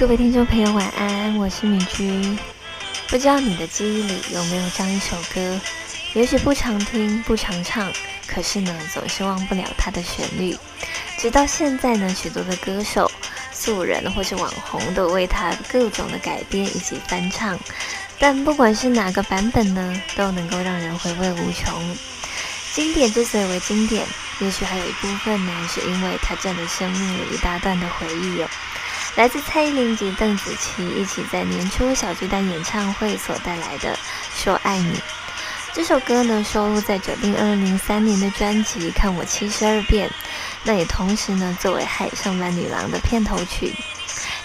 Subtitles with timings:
[0.00, 2.38] 各位听众朋友，晚安，我是米君。
[3.08, 5.60] 不知道你的记忆里有没有这样一首歌？
[6.14, 7.92] 也许不常听，不常唱，
[8.26, 10.56] 可是呢，总是忘不了它的旋律。
[11.18, 13.12] 直到现在呢，许多的歌手、
[13.52, 17.60] 素人或是网红都为它各种的改编以及翻唱。
[18.18, 21.96] 但不管是哪个版本呢，都能够让人回味无穷。
[22.72, 24.06] 经典之所以为经典，
[24.38, 28.48] 也许还有一部分呢，是因为它占了生命里一大段的回忆哦。
[29.16, 33.92] 来自蔡依林及邓紫棋一起在年初小巨蛋演唱会所带来的
[34.34, 34.92] 《说爱你》
[35.74, 40.08] 这首歌呢，收录在指定二零零三年的专辑《看我七十二变》，
[40.64, 43.72] 那也同时呢作为《海上版女郎》的片头曲。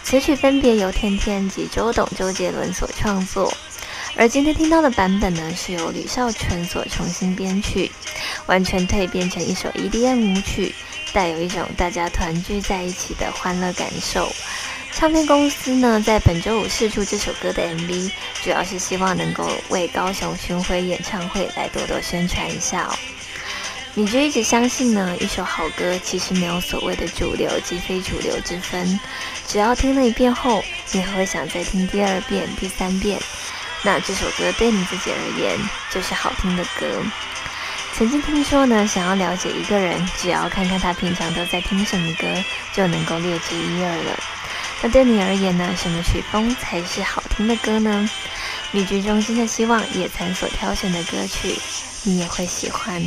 [0.03, 3.51] 此曲分别由天天及周董、周杰伦所创作，
[4.15, 7.91] 而今天听到的版本呢，是由吕少纯所重新编曲，
[8.45, 10.75] 完全蜕变成一首 EDM 舞曲。
[11.15, 14.29] 带有一种大家团聚在一起的欢乐感受。
[14.91, 18.11] 唱片公司呢，在本周五试出这首歌的 MV，
[18.43, 22.93] 主要是希望能够为高雄巡回演唱会来多多宣传一下哦。
[23.93, 28.99] 你就一直相信呢，一首好歌其实没有所谓的主流及非主流之分，
[29.47, 33.17] 只要听了一遍后，你还会想再听第二遍、第三遍。
[33.83, 35.57] 那这首歌对你自己而言，
[35.93, 37.01] 就是好听的歌。
[37.97, 42.27] 曾经听说呢，想要了解一个人，只要看看他平常都在听什么歌，
[42.73, 44.19] 就能够略知一二了。
[44.83, 48.09] 那对你而言呢，什么曲风才是好听的歌呢？
[48.71, 51.57] 米局中心的希望野餐所挑选的歌曲，
[52.03, 53.01] 你也会喜欢。